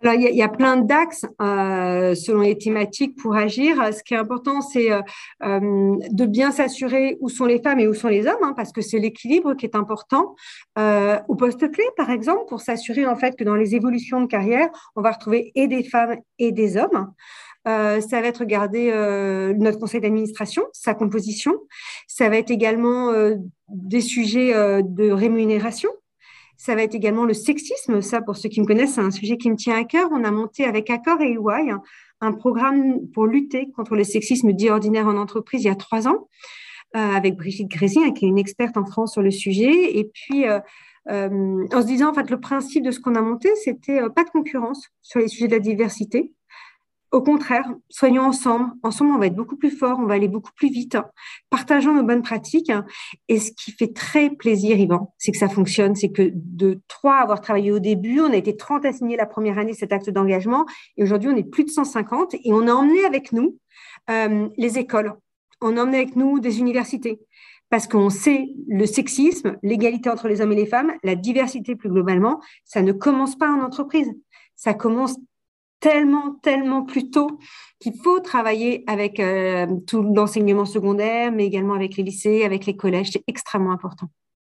Alors, 0.02 0.14
il 0.14 0.36
y, 0.36 0.42
a, 0.42 0.48
plein 0.48 0.76
d'axes 0.76 1.24
selon 1.40 2.42
les 2.42 2.56
thématiques 2.56 3.16
pour 3.16 3.34
agir. 3.34 3.76
Ce 3.92 4.04
qui 4.04 4.12
est 4.14 4.18
important, 4.18 4.60
c'est 4.60 4.90
de 5.40 6.26
bien 6.26 6.52
s'assurer 6.52 7.16
où 7.20 7.30
sont 7.30 7.46
les 7.46 7.62
femmes 7.62 7.80
et 7.80 7.88
où 7.88 7.94
sont 7.94 8.08
les 8.08 8.26
hommes, 8.26 8.42
hein, 8.42 8.52
parce 8.54 8.72
que 8.72 8.82
c'est 8.82 8.98
l'équilibre 8.98 9.54
qui 9.54 9.64
est 9.64 9.74
important. 9.74 10.36
au 10.76 11.34
poste 11.34 11.72
clé, 11.72 11.84
par 11.96 12.10
exemple, 12.10 12.44
pour 12.46 12.60
s'assurer 12.60 13.06
en 13.06 13.16
fait 13.16 13.36
que 13.36 13.42
dans 13.42 13.56
les 13.56 13.74
évolutions 13.74 14.20
de 14.20 14.26
carrière, 14.26 14.68
on 14.96 15.00
va 15.00 15.12
retrouver 15.12 15.50
et 15.54 15.66
des 15.66 15.82
femmes 15.82 16.16
et 16.38 16.52
des 16.52 16.76
hommes. 16.76 17.14
Euh, 17.66 18.00
ça 18.00 18.20
va 18.20 18.28
être 18.28 18.38
regarder 18.38 18.90
euh, 18.92 19.52
notre 19.54 19.78
conseil 19.78 20.00
d'administration, 20.00 20.64
sa 20.72 20.94
composition. 20.94 21.54
Ça 22.06 22.28
va 22.28 22.36
être 22.36 22.50
également 22.50 23.10
euh, 23.10 23.34
des 23.68 24.00
sujets 24.00 24.52
de 24.82 25.10
rémunération. 25.10 25.90
Ça 26.56 26.74
va 26.74 26.82
être 26.82 26.94
également 26.94 27.24
le 27.24 27.34
sexisme. 27.34 28.00
Ça, 28.00 28.22
pour 28.22 28.36
ceux 28.36 28.48
qui 28.48 28.60
me 28.60 28.66
connaissent, 28.66 28.94
c'est 28.94 29.00
un 29.00 29.10
sujet 29.10 29.36
qui 29.36 29.50
me 29.50 29.56
tient 29.56 29.76
à 29.76 29.84
cœur. 29.84 30.08
On 30.12 30.24
a 30.24 30.30
monté 30.30 30.64
avec 30.64 30.88
Accor 30.90 31.20
et 31.20 31.32
EY 31.32 31.72
un, 32.20 32.32
programme 32.32 33.06
pour 33.12 33.26
lutter 33.26 33.70
contre 33.72 33.94
le 33.94 34.04
sexisme 34.04 34.52
dit 34.52 34.70
ordinaire 34.70 35.06
en 35.06 35.18
entreprise 35.18 35.64
il 35.64 35.66
y 35.66 35.70
a 35.70 35.74
trois 35.74 36.08
ans, 36.08 36.28
avec 36.94 37.36
Brigitte 37.36 37.68
Grésin, 37.68 38.10
qui 38.12 38.24
est 38.24 38.28
une 38.28 38.38
experte 38.38 38.78
en 38.78 38.86
France 38.86 39.12
sur 39.12 39.20
le 39.20 39.30
sujet. 39.30 39.98
Et 39.98 40.04
puis, 40.04 40.46
en 40.48 41.82
se 41.82 41.86
disant, 41.86 42.10
en 42.10 42.14
fait, 42.14 42.30
le 42.30 42.40
principe 42.40 42.84
de 42.84 42.90
ce 42.90 43.00
qu'on 43.00 43.16
a 43.16 43.20
monté, 43.20 43.50
c'était 43.56 44.00
pas 44.14 44.24
de 44.24 44.30
concurrence 44.30 44.88
sur 45.02 45.20
les 45.20 45.28
sujets 45.28 45.48
de 45.48 45.52
la 45.52 45.60
diversité, 45.60 46.32
au 47.16 47.22
contraire, 47.22 47.64
soignons 47.88 48.24
ensemble. 48.24 48.72
Ensemble, 48.82 49.12
on 49.12 49.18
va 49.18 49.26
être 49.26 49.34
beaucoup 49.34 49.56
plus 49.56 49.70
fort, 49.70 49.98
on 49.98 50.04
va 50.04 50.12
aller 50.12 50.28
beaucoup 50.28 50.52
plus 50.54 50.68
vite. 50.68 50.98
Partageons 51.48 51.94
nos 51.94 52.02
bonnes 52.02 52.20
pratiques. 52.20 52.70
Et 53.28 53.38
ce 53.38 53.52
qui 53.52 53.72
fait 53.72 53.94
très 53.94 54.28
plaisir, 54.28 54.78
Yvan, 54.78 55.14
c'est 55.16 55.32
que 55.32 55.38
ça 55.38 55.48
fonctionne. 55.48 55.94
C'est 55.94 56.10
que 56.10 56.30
de 56.34 56.78
trois 56.88 57.16
avoir 57.16 57.40
travaillé 57.40 57.72
au 57.72 57.78
début, 57.78 58.20
on 58.20 58.30
a 58.30 58.36
été 58.36 58.54
30 58.54 58.84
à 58.84 58.92
signer 58.92 59.16
la 59.16 59.24
première 59.24 59.58
année 59.58 59.72
cet 59.72 59.94
acte 59.94 60.10
d'engagement. 60.10 60.66
Et 60.98 61.04
aujourd'hui, 61.04 61.30
on 61.32 61.36
est 61.36 61.50
plus 61.50 61.64
de 61.64 61.70
150. 61.70 62.34
Et 62.34 62.52
on 62.52 62.68
a 62.68 62.72
emmené 62.72 63.02
avec 63.06 63.32
nous 63.32 63.56
euh, 64.10 64.50
les 64.58 64.78
écoles. 64.78 65.14
On 65.62 65.78
a 65.78 65.84
emmené 65.84 65.96
avec 65.96 66.16
nous 66.16 66.38
des 66.38 66.60
universités 66.60 67.18
parce 67.70 67.88
qu'on 67.88 68.10
sait 68.10 68.50
le 68.68 68.84
sexisme, 68.84 69.56
l'égalité 69.62 70.10
entre 70.10 70.28
les 70.28 70.42
hommes 70.42 70.52
et 70.52 70.56
les 70.56 70.66
femmes, 70.66 70.92
la 71.02 71.14
diversité 71.14 71.76
plus 71.76 71.88
globalement, 71.88 72.42
ça 72.66 72.82
ne 72.82 72.92
commence 72.92 73.36
pas 73.36 73.48
en 73.48 73.62
entreprise. 73.62 74.12
Ça 74.54 74.74
commence 74.74 75.16
tellement, 75.86 76.34
tellement 76.42 76.82
plus 76.82 77.10
tôt 77.10 77.38
qu'il 77.78 77.94
faut 78.02 78.18
travailler 78.18 78.82
avec 78.88 79.20
euh, 79.20 79.66
tout 79.86 80.02
l'enseignement 80.02 80.64
secondaire, 80.64 81.30
mais 81.30 81.46
également 81.46 81.74
avec 81.74 81.96
les 81.96 82.02
lycées, 82.02 82.44
avec 82.44 82.66
les 82.66 82.74
collèges. 82.74 83.10
C'est 83.12 83.22
extrêmement 83.28 83.70
important. 83.70 84.08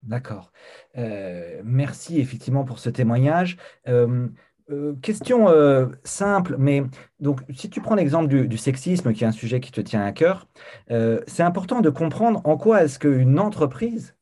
D'accord. 0.04 0.52
Euh, 0.98 1.62
merci 1.64 2.20
effectivement 2.20 2.66
pour 2.66 2.80
ce 2.80 2.90
témoignage. 2.90 3.56
Euh, 3.88 4.28
question 5.02 5.48
simple, 6.06 6.56
mais 6.58 6.84
donc 7.20 7.42
si 7.54 7.70
tu 7.70 7.82
prends 7.82 7.96
l'exemple 7.96 8.30
du, 8.30 8.48
du, 8.48 8.58
sexisme, 8.58 9.12
qui 9.12 9.26
est 9.26 9.28
un 9.28 9.34
sujet 9.34 9.60
qui 9.60 9.70
te 9.70 9.82
tient 9.82 10.02
à 10.02 10.14
cœur, 10.14 10.48
c'est 11.28 11.44
important 11.44 11.82
de 11.82 11.90
comprendre 11.90 12.40
en 12.46 12.56
quoi 12.56 12.82
est-ce 12.84 12.98
qu'une 12.98 13.38
entreprise 13.38 14.16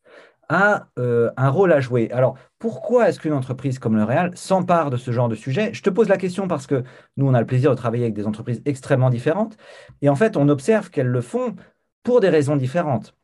a 0.50 0.88
euh, 0.98 1.32
un 1.38 1.50
rôle 1.50 1.72
à 1.72 1.79
jouer. 1.79 2.10
Alors, 2.12 2.38
pourquoi 2.58 3.10
est-ce 3.10 3.20
qu'une 3.20 3.34
entreprise 3.34 3.79
comme 3.79 3.96
le 3.96 4.03
Real 4.03 4.36
s'empare 4.36 4.89
de 4.89 4.98
ce 4.98 5.12
genre 5.12 5.29
de 5.29 5.36
sujet? 5.36 5.74
Je 5.74 5.82
te 5.84 5.89
pose 5.89 6.10
la 6.10 6.18
question 6.18 6.48
parce 6.48 6.68
que 6.68 6.84
nous, 7.18 7.27
on 7.27 7.34
a 7.34 7.39
le 7.39 7.46
plaisir 7.46 7.72
de 7.72 7.75
travailler 7.75 8.03
avec 8.03 8.15
des 8.15 8.27
entreprises 8.27 8.62
extrêmement 8.65 9.10
différentes. 9.10 9.58
Et 10.01 10.10
en 10.10 10.15
fait, 10.15 10.38
on 10.38 10.50
observe 10.50 10.89
qu'elles 10.89 11.08
le 11.08 11.22
font 11.22 11.56
pour 12.03 12.20
des 12.22 12.29
raisons 12.29 12.56
différentes. 12.56 13.15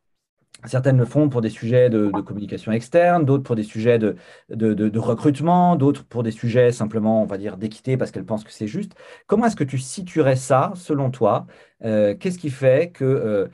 Certaines 0.64 0.96
le 0.96 1.04
font 1.04 1.28
pour 1.28 1.42
des 1.42 1.50
sujets 1.50 1.90
de, 1.90 2.08
communication 2.24 2.72
externe, 2.72 3.24
d'autres 3.24 3.44
pour 3.44 3.56
des 3.56 3.62
sujets 3.62 3.98
de, 3.98 4.98
recrutement, 4.98 5.76
d'autres 5.76 6.04
pour 6.04 6.22
des 6.22 6.30
sujets 6.30 6.72
simplement, 6.72 7.22
on 7.22 7.26
va 7.26 7.38
dire, 7.38 7.56
d'équité 7.56 7.96
parce 7.96 8.10
qu'elles 8.10 8.24
pensent 8.24 8.44
que 8.44 8.52
c'est 8.52 8.66
juste. 8.66 8.94
Comment 9.26 9.46
est-ce 9.46 9.56
que 9.56 9.64
tu 9.64 9.78
situerais 9.78 10.36
ça, 10.36 10.72
selon 10.74 11.10
toi 11.10 11.46
Qu'est-ce 11.82 12.38
qui 12.38 12.50
fait 12.50 12.90
que 12.90 13.50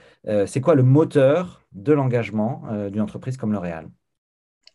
c'est 0.46 0.60
quoi 0.60 0.74
le 0.74 0.84
moteur 0.84 1.60
de 1.72 1.92
l'engagement 1.92 2.62
d'une 2.90 3.02
entreprise 3.02 3.36
comme 3.36 3.52
L'Oréal? 3.52 3.88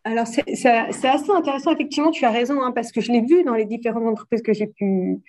Alors, 0.03 0.25
c'est 0.25 0.69
assez 0.69 1.31
intéressant, 1.31 1.73
effectivement, 1.73 2.11
tu 2.11 2.23
as 2.23 2.31
raison, 2.31 2.61
hein, 2.61 2.71
parce 2.71 2.93
que 2.93 3.01
je 3.01 3.11
l'ai 3.11 3.21
vu 3.21 3.43
dans 3.43 3.55
les 3.55 3.65
différentes 3.65 4.07
entreprises 4.07 4.41
que 4.41 4.53
j'ai 4.53 4.67
pu, 4.67 5.19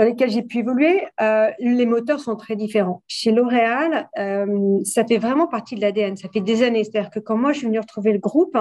dans 0.00 0.06
lesquelles 0.06 0.30
j'ai 0.30 0.40
pu 0.40 0.60
évoluer, 0.60 1.06
euh, 1.20 1.50
les 1.58 1.84
moteurs 1.84 2.20
sont 2.20 2.34
très 2.34 2.56
différents. 2.56 3.02
Chez 3.06 3.32
L'Oréal, 3.32 4.08
euh, 4.16 4.78
ça 4.82 5.04
fait 5.04 5.18
vraiment 5.18 5.46
partie 5.46 5.74
de 5.74 5.82
l'ADN, 5.82 6.16
ça 6.16 6.30
fait 6.32 6.40
des 6.40 6.62
années. 6.62 6.84
C'est-à-dire 6.84 7.10
que 7.10 7.18
quand 7.18 7.36
moi, 7.36 7.52
je 7.52 7.58
suis 7.58 7.66
venue 7.66 7.80
retrouver 7.80 8.14
le 8.14 8.18
groupe, 8.18 8.56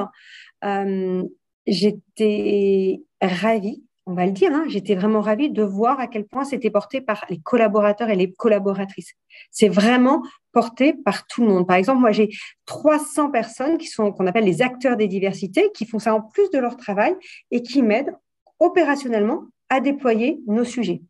euh, 0.65 1.23
j'étais 1.65 3.01
ravie 3.21 3.85
on 4.05 4.15
va 4.15 4.25
le 4.25 4.31
dire, 4.31 4.51
hein, 4.51 4.63
j'étais 4.67 4.95
vraiment 4.95 5.21
ravie 5.21 5.51
de 5.51 5.61
voir 5.61 5.99
à 5.99 6.07
quel 6.07 6.25
point 6.25 6.43
c'était 6.43 6.71
porté 6.71 6.99
par 6.99 7.25
les 7.29 7.37
collaborateurs 7.37 8.09
et 8.09 8.15
les 8.15 8.33
collaboratrices. 8.33 9.13
C'est 9.51 9.69
vraiment 9.69 10.23
porté 10.51 10.93
par 10.93 11.27
tout 11.27 11.43
le 11.43 11.47
monde. 11.47 11.67
Par 11.67 11.75
exemple, 11.77 11.99
moi, 11.99 12.11
j'ai 12.11 12.29
300 12.65 13.29
personnes 13.29 13.77
qui 13.77 13.85
sont 13.85 14.11
qu'on 14.11 14.25
appelle 14.25 14.45
les 14.45 14.63
acteurs 14.63 14.97
des 14.97 15.07
diversités, 15.07 15.69
qui 15.75 15.85
font 15.85 15.99
ça 15.99 16.15
en 16.15 16.21
plus 16.21 16.49
de 16.49 16.57
leur 16.57 16.75
travail 16.75 17.15
et 17.51 17.61
qui 17.61 17.83
m'aident 17.83 18.15
opérationnellement 18.57 19.43
à 19.69 19.79
déployer 19.79 20.39
nos 20.47 20.63
sujets. 20.63 21.01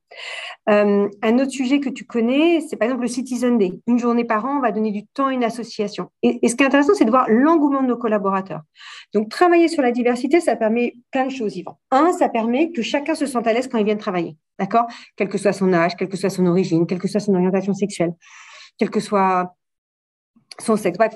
Euh, 0.69 1.07
un 1.21 1.39
autre 1.39 1.51
sujet 1.51 1.79
que 1.79 1.89
tu 1.89 2.05
connais, 2.05 2.61
c'est 2.61 2.75
par 2.75 2.87
exemple 2.87 3.03
le 3.03 3.07
Citizen 3.07 3.57
Day. 3.57 3.79
Une 3.87 3.97
journée 3.97 4.25
par 4.25 4.45
an, 4.45 4.57
on 4.57 4.61
va 4.61 4.71
donner 4.71 4.91
du 4.91 5.05
temps 5.07 5.27
à 5.27 5.33
une 5.33 5.43
association. 5.43 6.11
Et, 6.23 6.47
ce 6.47 6.55
qui 6.55 6.63
est 6.63 6.67
intéressant, 6.67 6.93
c'est 6.93 7.05
de 7.05 7.09
voir 7.09 7.25
l'engouement 7.29 7.81
de 7.81 7.87
nos 7.87 7.97
collaborateurs. 7.97 8.61
Donc, 9.13 9.29
travailler 9.29 9.67
sur 9.67 9.81
la 9.81 9.91
diversité, 9.91 10.41
ça 10.41 10.55
permet 10.55 10.95
plein 11.11 11.25
de 11.25 11.31
choses, 11.31 11.55
Yvan. 11.55 11.79
Un, 11.91 12.11
ça 12.11 12.29
permet 12.29 12.71
que 12.71 12.81
chacun 12.81 13.15
se 13.15 13.25
sente 13.25 13.47
à 13.47 13.53
l'aise 13.53 13.67
quand 13.67 13.77
il 13.77 13.85
vient 13.85 13.95
travailler. 13.95 14.35
D'accord? 14.59 14.85
Quel 15.15 15.29
que 15.29 15.37
soit 15.37 15.53
son 15.53 15.71
âge, 15.73 15.95
quelle 15.95 16.09
que 16.09 16.17
soit 16.17 16.29
son 16.29 16.45
origine, 16.45 16.85
quelle 16.85 16.99
que 16.99 17.07
soit 17.07 17.21
son 17.21 17.33
orientation 17.33 17.73
sexuelle, 17.73 18.13
quel 18.77 18.89
que 18.89 18.99
soit 18.99 19.55
son 20.59 20.75
sexe. 20.75 20.97
Bref, 20.97 21.15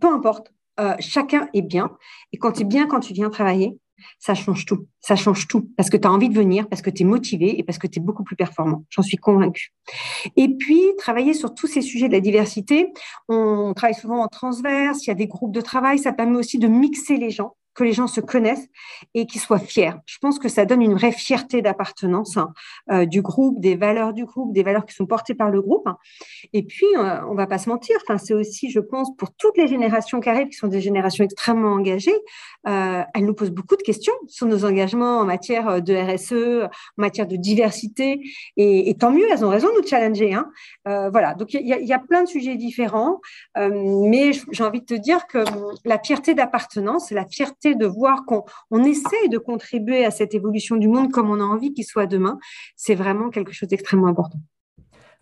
peu 0.00 0.08
importe. 0.08 0.52
Euh, 0.80 0.94
chacun 1.00 1.48
est 1.52 1.62
bien. 1.62 1.90
Et 2.32 2.38
quand 2.38 2.52
tu 2.52 2.62
es 2.62 2.64
bien, 2.64 2.86
quand 2.86 3.00
tu 3.00 3.12
viens 3.12 3.28
travailler, 3.30 3.78
ça 4.18 4.34
change 4.34 4.66
tout. 4.66 4.86
Ça 5.00 5.16
change 5.16 5.48
tout 5.48 5.68
parce 5.76 5.90
que 5.90 5.96
tu 5.96 6.06
as 6.06 6.12
envie 6.12 6.28
de 6.28 6.34
venir, 6.34 6.68
parce 6.68 6.82
que 6.82 6.90
tu 6.90 7.02
es 7.02 7.06
motivé 7.06 7.58
et 7.58 7.62
parce 7.62 7.78
que 7.78 7.86
tu 7.86 7.98
es 7.98 8.02
beaucoup 8.02 8.24
plus 8.24 8.36
performant. 8.36 8.84
J'en 8.90 9.02
suis 9.02 9.16
convaincue. 9.16 9.72
Et 10.36 10.48
puis, 10.56 10.80
travailler 10.98 11.34
sur 11.34 11.54
tous 11.54 11.66
ces 11.66 11.82
sujets 11.82 12.08
de 12.08 12.12
la 12.12 12.20
diversité, 12.20 12.92
on 13.28 13.72
travaille 13.74 13.94
souvent 13.94 14.22
en 14.22 14.28
transverse, 14.28 15.06
il 15.06 15.08
y 15.08 15.10
a 15.10 15.14
des 15.14 15.26
groupes 15.26 15.52
de 15.52 15.60
travail, 15.60 15.98
ça 15.98 16.12
permet 16.12 16.36
aussi 16.36 16.58
de 16.58 16.68
mixer 16.68 17.16
les 17.16 17.30
gens 17.30 17.56
que 17.74 17.84
les 17.84 17.92
gens 17.92 18.06
se 18.06 18.20
connaissent 18.20 18.68
et 19.14 19.26
qu'ils 19.26 19.40
soient 19.40 19.58
fiers. 19.58 19.92
Je 20.06 20.18
pense 20.18 20.38
que 20.38 20.48
ça 20.48 20.64
donne 20.64 20.82
une 20.82 20.94
vraie 20.94 21.12
fierté 21.12 21.62
d'appartenance 21.62 22.36
hein, 22.36 22.52
euh, 22.90 23.06
du 23.06 23.22
groupe, 23.22 23.60
des 23.60 23.76
valeurs 23.76 24.12
du 24.12 24.24
groupe, 24.24 24.52
des 24.52 24.62
valeurs 24.62 24.84
qui 24.84 24.94
sont 24.94 25.06
portées 25.06 25.34
par 25.34 25.50
le 25.50 25.60
groupe. 25.62 25.88
Et 26.52 26.62
puis, 26.62 26.86
euh, 26.96 27.20
on 27.28 27.34
va 27.34 27.46
pas 27.46 27.58
se 27.58 27.68
mentir, 27.68 27.96
c'est 28.18 28.34
aussi, 28.34 28.70
je 28.70 28.80
pense, 28.80 29.16
pour 29.16 29.32
toutes 29.34 29.56
les 29.56 29.66
générations 29.66 30.20
qui 30.20 30.28
arrivent, 30.28 30.48
qui 30.48 30.56
sont 30.56 30.68
des 30.68 30.80
générations 30.80 31.24
extrêmement 31.24 31.72
engagées, 31.72 32.14
euh, 32.68 33.02
elles 33.14 33.24
nous 33.24 33.34
posent 33.34 33.50
beaucoup 33.50 33.76
de 33.76 33.82
questions 33.82 34.12
sur 34.28 34.46
nos 34.46 34.64
engagements 34.64 35.18
en 35.18 35.24
matière 35.24 35.80
de 35.80 35.94
RSE, 35.94 36.64
en 36.64 37.00
matière 37.00 37.26
de 37.26 37.36
diversité. 37.36 38.20
Et, 38.56 38.94
tant 38.98 39.10
mieux, 39.10 39.26
elles 39.30 39.44
ont 39.44 39.48
raison 39.48 39.68
de 39.68 39.80
nous 39.80 39.86
challenger. 39.86 40.34
Hein. 40.34 40.50
voilà, 40.84 41.34
donc 41.34 41.54
il 41.54 41.62
y, 41.62 41.86
y, 41.86 41.92
a 41.92 41.98
plein 41.98 42.22
de 42.22 42.28
sujets 42.28 42.56
différents, 42.56 43.20
mais 43.56 44.32
j'ai 44.50 44.64
envie 44.64 44.80
de 44.80 44.86
te 44.86 44.94
dire 44.94 45.26
que 45.26 45.38
la 45.84 45.98
fierté 45.98 46.34
d'appartenance, 46.34 47.10
la 47.10 47.26
fierté 47.26 47.61
de 47.70 47.86
voir 47.86 48.24
qu'on 48.26 48.44
on 48.70 48.84
essaye 48.84 49.28
de 49.28 49.38
contribuer 49.38 50.04
à 50.04 50.10
cette 50.10 50.34
évolution 50.34 50.76
du 50.76 50.88
monde 50.88 51.10
comme 51.10 51.30
on 51.30 51.40
a 51.40 51.44
envie 51.44 51.72
qu'il 51.72 51.84
soit 51.84 52.06
demain, 52.06 52.38
c'est 52.76 52.94
vraiment 52.94 53.30
quelque 53.30 53.52
chose 53.52 53.68
d'extrêmement 53.68 54.08
important. 54.08 54.38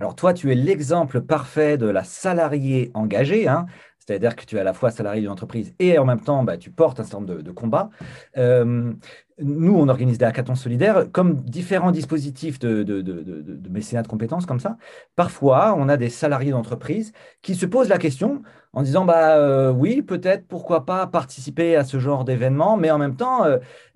Alors 0.00 0.14
toi, 0.14 0.32
tu 0.32 0.50
es 0.50 0.54
l'exemple 0.54 1.20
parfait 1.20 1.76
de 1.76 1.86
la 1.86 2.04
salariée 2.04 2.90
engagée. 2.94 3.46
Hein 3.46 3.66
c'est-à-dire 4.10 4.34
que 4.34 4.44
tu 4.44 4.56
es 4.56 4.60
à 4.60 4.64
la 4.64 4.72
fois 4.72 4.90
salarié 4.90 5.20
d'une 5.20 5.30
entreprise 5.30 5.72
et 5.78 5.96
en 5.96 6.04
même 6.04 6.20
temps, 6.20 6.42
bah, 6.42 6.56
tu 6.56 6.72
portes 6.72 6.98
un 6.98 7.04
certain 7.04 7.20
nombre 7.20 7.42
de, 7.42 7.50
combats. 7.52 7.90
Euh, 8.36 8.92
nous, 9.38 9.76
on 9.76 9.88
organise 9.88 10.18
des 10.18 10.24
hackathons 10.24 10.56
solidaires 10.56 11.06
comme 11.12 11.36
différents 11.36 11.92
dispositifs 11.92 12.58
de, 12.58 12.82
de, 12.82 13.68
mécénat 13.68 14.02
de 14.02 14.08
compétences 14.08 14.46
comme 14.46 14.58
ça. 14.58 14.78
Parfois, 15.14 15.76
on 15.78 15.88
a 15.88 15.96
des 15.96 16.08
salariés 16.08 16.50
d'entreprise 16.50 17.12
qui 17.40 17.54
se 17.54 17.66
posent 17.66 17.88
la 17.88 17.98
question 17.98 18.42
en 18.72 18.82
disant 18.82 19.04
bah 19.04 19.36
euh, 19.36 19.70
oui, 19.70 20.02
peut-être, 20.02 20.44
pourquoi 20.48 20.84
pas 20.84 21.06
participer 21.06 21.76
à 21.76 21.84
ce 21.84 22.00
genre 22.00 22.24
d'événement, 22.24 22.76
mais 22.76 22.90
en 22.90 22.98
même 22.98 23.14
temps, 23.14 23.44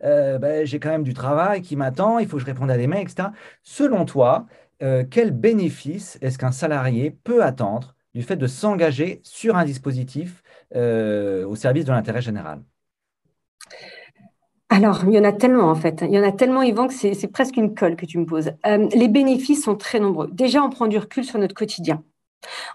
euh, 0.04 0.38
bah, 0.38 0.64
j'ai 0.64 0.78
quand 0.78 0.90
même 0.90 1.02
du 1.02 1.14
travail 1.14 1.61
qui 1.61 1.75
m'attend, 1.75 2.21
il 2.21 2.28
faut 2.28 2.37
que 2.37 2.42
je 2.42 2.47
réponde 2.47 2.71
à 2.71 2.76
des 2.76 2.87
mails, 2.87 3.02
etc. 3.02 3.30
Selon 3.64 4.04
toi, 4.04 4.47
quel 5.11 5.30
bénéfice 5.30 6.18
est-ce 6.21 6.37
qu'un 6.37 6.52
salarié 6.52 7.11
peut 7.11 7.42
attendre 7.42 7.94
du 8.14 8.23
fait 8.23 8.37
de 8.37 8.47
s'engager 8.47 9.21
sur 9.25 9.56
un 9.56 9.64
dispositif 9.64 10.42
euh, 10.75 11.47
au 11.47 11.56
service 11.56 11.85
de 11.85 11.92
l'intérêt 11.92 12.23
général 12.23 12.62
alors, 14.71 15.04
il 15.06 15.12
y 15.12 15.18
en 15.21 15.25
a 15.25 15.33
tellement 15.33 15.71
en 15.71 15.76
fait. 15.76 16.02
Il 16.02 16.12
y 16.12 16.18
en 16.18 16.25
a 16.25 16.33
tellement, 16.33 16.62
Yvan, 16.62 16.88
que 16.88 16.94
c'est 16.94 17.28
presque 17.28 17.56
une 17.56 17.76
colle 17.76 17.94
que 17.94 18.06
tu 18.06 18.18
me 18.18 18.26
poses. 18.26 18.50
Euh, 18.66 18.88
les 18.92 19.06
bénéfices 19.06 19.62
sont 19.62 19.76
très 19.76 20.00
nombreux. 20.00 20.28
Déjà, 20.33 20.64
on 20.64 20.71
prend 20.71 20.88
du 20.88 20.99
recul 20.99 21.23
sur 21.23 21.38
notre 21.38 21.54
quotidien. 21.54 22.02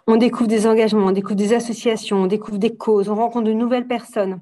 On 0.08 0.16
découvre 0.16 0.48
des 0.48 0.66
engagements, 0.66 1.08
on 1.08 1.12
découvre 1.12 1.36
des 1.36 1.52
associations, 1.52 2.18
on 2.24 2.28
découvre 2.28 2.58
des 2.58 2.76
causes, 2.76 3.10
on 3.10 3.16
rencontre 3.16 3.48
de 3.48 3.54
nouvelles 3.54 3.88
personnes. 3.88 4.40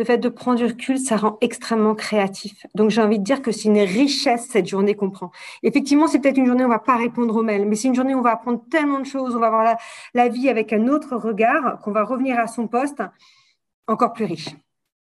Le 0.00 0.06
fait 0.06 0.16
de 0.16 0.30
prendre 0.30 0.56
du 0.56 0.64
recul, 0.64 0.98
ça 0.98 1.18
rend 1.18 1.36
extrêmement 1.42 1.94
créatif. 1.94 2.64
Donc 2.74 2.88
j'ai 2.88 3.02
envie 3.02 3.18
de 3.18 3.22
dire 3.22 3.42
que 3.42 3.52
c'est 3.52 3.68
une 3.68 3.80
richesse 3.80 4.48
cette 4.48 4.66
journée 4.66 4.94
qu'on 4.94 5.10
prend. 5.10 5.30
Effectivement, 5.62 6.06
c'est 6.06 6.20
peut-être 6.20 6.38
une 6.38 6.46
journée 6.46 6.64
où 6.64 6.68
on 6.68 6.70
va 6.70 6.78
pas 6.78 6.96
répondre 6.96 7.36
aux 7.36 7.42
mails, 7.42 7.68
mais 7.68 7.76
c'est 7.76 7.88
une 7.88 7.94
journée 7.94 8.14
où 8.14 8.20
on 8.20 8.22
va 8.22 8.30
apprendre 8.30 8.62
tellement 8.70 8.98
de 8.98 9.04
choses, 9.04 9.36
on 9.36 9.38
va 9.38 9.50
voir 9.50 9.76
la, 10.14 10.28
vie 10.30 10.48
avec 10.48 10.72
un 10.72 10.88
autre 10.88 11.16
regard, 11.16 11.80
qu'on 11.80 11.92
va 11.92 12.02
revenir 12.02 12.38
à 12.38 12.46
son 12.46 12.66
poste 12.66 13.02
encore 13.88 14.14
plus 14.14 14.24
riche. 14.24 14.48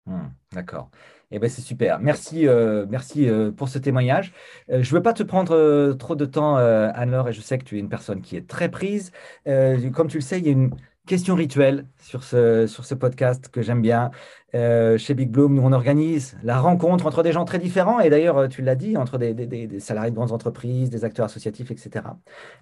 Hmm, 0.06 0.28
d'accord. 0.52 0.90
Eh 1.32 1.40
ben, 1.40 1.50
c'est 1.50 1.62
super. 1.62 2.00
Merci, 2.00 2.46
euh, 2.46 2.86
merci 2.90 3.30
euh, 3.30 3.52
pour 3.52 3.70
ce 3.70 3.80
témoignage. 3.80 4.34
Euh, 4.70 4.84
je 4.84 4.94
ne 4.94 4.98
veux 4.98 5.02
pas 5.02 5.14
te 5.14 5.24
prendre 5.24 5.94
trop 5.94 6.16
de 6.18 6.26
temps, 6.26 6.58
Anne-Laure, 6.58 7.30
et 7.30 7.34
je 7.34 7.40
sais 7.40 7.58
que 7.58 7.64
tu 7.64 7.78
es 7.78 7.80
une 7.80 7.88
personne 7.88 8.20
qui 8.20 8.36
est 8.36 8.50
très 8.50 8.70
prise. 8.70 9.14
comme 9.46 10.10
tu 10.10 10.18
le 10.18 10.22
sais, 10.22 10.40
il 10.40 10.46
y 10.46 10.50
a 10.50 10.52
une 10.52 10.72
question 11.08 11.36
rituelle 11.36 11.88
sur 12.00 12.24
ce, 12.24 12.94
podcast 12.94 13.50
que 13.50 13.62
j'aime 13.62 13.82
bien. 13.82 14.12
chez 14.54 15.14
Big 15.14 15.30
Bloom, 15.30 15.56
nous, 15.56 15.62
on 15.62 15.72
organise 15.72 16.38
la 16.44 16.60
rencontre 16.60 17.06
entre 17.06 17.24
des 17.24 17.32
gens 17.32 17.46
très 17.46 17.60
différents, 17.60 18.00
et 18.00 18.10
d'ailleurs, 18.10 18.48
tu 18.50 18.62
l'as 18.62 18.76
dit, 18.76 18.98
entre 18.98 19.18
des, 19.18 19.34
des 19.34 19.80
salariés 19.80 20.12
de 20.12 20.16
grandes 20.16 20.32
entreprises, 20.32 20.90
des 20.90 21.06
acteurs 21.06 21.26
associatifs, 21.26 21.72
etc. 21.72 22.06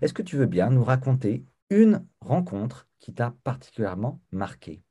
Est-ce 0.02 0.14
que 0.14 0.22
tu 0.22 0.38
veux 0.38 0.48
bien 0.48 0.70
nous 0.70 0.84
raconter 0.84 1.46
une 1.70 2.06
rencontre 2.20 2.88
qui 3.00 3.14
t'a 3.14 3.34
particulièrement 3.44 4.20
marqué? 4.32 4.82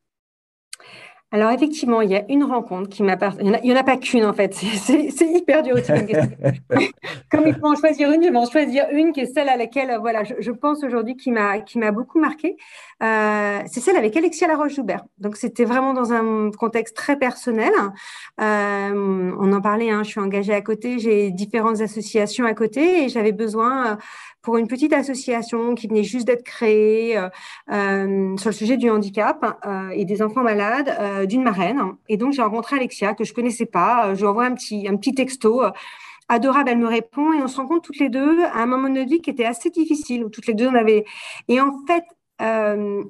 Alors 1.33 1.53
effectivement, 1.53 2.01
il 2.01 2.11
y 2.11 2.17
a 2.17 2.25
une 2.29 2.43
rencontre 2.43 2.89
qui 2.89 3.05
m'a 3.05 3.17
Il 3.41 3.61
n'y 3.63 3.73
en, 3.73 3.77
a 3.77 3.85
pas 3.85 3.97
qu'une 3.97 4.25
en 4.25 4.33
fait. 4.33 4.53
C'est 4.55 5.13
hyper 5.21 5.63
dur. 5.63 5.77
Comme 7.31 7.47
il 7.47 7.55
faut 7.55 7.67
en 7.67 7.77
choisir 7.77 8.11
une, 8.11 8.25
je 8.25 8.31
vais 8.31 8.37
en 8.37 8.51
choisir 8.51 8.87
une 8.91 9.13
qui 9.13 9.21
est 9.21 9.33
celle 9.33 9.49
à 9.49 9.57
laquelle 9.57 9.97
voilà, 10.01 10.25
je, 10.25 10.51
pense 10.51 10.83
aujourd'hui 10.83 11.17
qui 11.17 11.31
m'a 11.31 11.61
qui 11.61 11.79
m'a 11.79 11.93
beaucoup 11.93 12.19
marqué. 12.19 12.57
Euh, 13.03 13.61
c'est 13.67 13.81
celle 13.81 13.97
avec 13.97 14.17
Alexia 14.17 14.49
Laroche-Joubert. 14.49 15.05
Donc 15.19 15.37
c'était 15.37 15.65
vraiment 15.65 15.95
dans 15.95 16.13
un 16.13 16.51
contexte 16.51 16.97
très 16.97 17.17
personnel. 17.17 17.73
Euh, 18.41 19.33
on 19.39 19.53
en 19.53 19.61
parlait. 19.61 19.91
Hein, 19.91 20.03
je 20.03 20.11
suis 20.11 20.21
engagée 20.21 20.53
à 20.53 20.63
côté. 20.63 20.99
J'ai 20.99 21.31
différentes 21.31 21.81
associations 21.81 22.45
à 22.45 22.55
côté 22.55 23.05
et 23.05 23.09
j'avais 23.09 23.33
besoin 23.33 23.99
pour 24.43 24.57
une 24.57 24.69
petite 24.69 24.93
association 24.93 25.75
qui 25.75 25.87
venait 25.87 26.03
juste 26.03 26.27
d'être 26.27 26.43
créée 26.43 27.17
euh, 27.17 27.29
euh, 27.71 28.37
sur 28.37 28.51
le 28.51 28.55
sujet 28.55 28.77
du 28.77 28.91
handicap 28.91 29.59
euh, 29.67 29.91
et 29.91 30.05
des 30.05 30.23
enfants 30.23 30.43
malades 30.43 31.27
d'une 31.27 31.43
marraine. 31.43 31.81
Et 32.09 32.17
donc, 32.17 32.33
j'ai 32.33 32.43
rencontré 32.43 32.77
Alexia, 32.77 33.15
que 33.15 33.25
je 33.25 33.35
connaissais 33.35 33.67
pas. 33.67 34.15
Je 34.15 34.21
lui 34.21 34.27
envoie 34.27 34.45
un 34.45 34.55
petit, 34.55 34.89
un 34.89 34.97
petit 34.97 35.15
texto 35.15 35.63
adorable, 36.29 36.71
elle 36.71 36.79
me 36.79 36.87
répond 36.87 37.33
et 37.33 37.43
on 37.43 37.49
se 37.49 37.57
rencontre 37.57 37.83
toutes 37.83 37.99
les 37.99 38.09
deux 38.09 38.45
à 38.45 38.59
un 38.59 38.67
moment 38.67 38.89
de 38.89 38.95
notre 38.95 39.11
vie 39.11 39.21
qui 39.21 39.31
était 39.31 39.45
assez 39.45 39.69
difficile, 39.69 40.25
où 40.25 40.29
toutes 40.29 40.47
les 40.47 40.55
deux 40.55 40.69
on 40.69 40.75
avait. 40.75 41.05
Et 41.49 41.61
en 41.61 41.73
fait, 41.87 42.05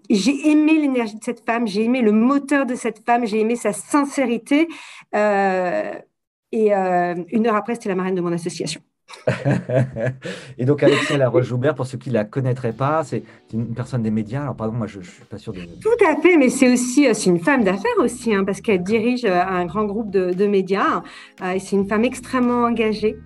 j'ai 0.09 0.51
aimé 0.51 0.79
l'énergie 0.79 1.17
de 1.17 1.25
cette 1.25 1.45
femme, 1.45 1.67
j'ai 1.67 1.85
aimé 1.85 2.01
le 2.01 2.13
moteur 2.13 2.67
de 2.67 2.75
cette 2.75 3.05
femme, 3.05 3.27
j'ai 3.27 3.41
aimé 3.41 3.57
sa 3.57 3.73
sincérité. 3.73 4.69
et 5.13 6.73
une 6.73 7.47
heure 7.47 7.57
après, 7.57 7.75
c'était 7.75 7.91
la 7.91 7.95
marraine 7.95 8.15
de 8.15 8.23
mon 8.23 8.33
association. 8.33 8.81
et 10.59 10.65
donc 10.65 10.83
Alexia 10.83 11.17
Laroche-Joubert, 11.17 11.75
pour 11.75 11.87
ceux 11.87 11.99
qui 11.99 12.09
ne 12.09 12.15
la 12.15 12.25
connaîtraient 12.25 12.73
pas, 12.73 13.03
c'est 13.05 13.23
une 13.53 13.75
personne 13.75 14.03
des 14.03 14.11
médias. 14.11 14.43
Alors 14.43 14.57
pardon, 14.57 14.73
moi 14.73 14.87
je 14.87 14.99
ne 14.99 15.05
suis 15.05 15.25
pas 15.25 15.39
sûr 15.39 15.53
de... 15.53 15.61
Tout 15.81 16.05
à 16.07 16.21
fait, 16.21 16.37
mais 16.37 16.49
c'est 16.49 16.73
aussi 16.73 17.07
euh, 17.07 17.15
c'est 17.15 17.31
une 17.31 17.41
femme 17.41 17.65
d'affaires 17.65 17.99
aussi, 17.99 18.35
hein, 18.35 18.45
parce 18.45 18.61
qu'elle 18.61 18.83
dirige 18.83 19.25
euh, 19.25 19.43
un 19.43 19.67
grand 19.67 19.85
groupe 19.85 20.11
de, 20.11 20.47
médias. 20.47 21.03
Euh, 21.43 21.53
et 21.53 21.59
c'est 21.59 21.77
une 21.77 21.87
femme 21.87 22.05
extrêmement 22.05 22.65
engagée, 22.65 23.17